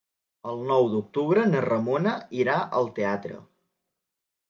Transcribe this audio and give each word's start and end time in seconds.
El 0.51 0.63
nou 0.71 0.87
d'octubre 0.93 1.45
na 1.53 1.63
Ramona 1.67 2.17
irà 2.43 2.59
al 2.83 2.93
teatre. 2.99 3.43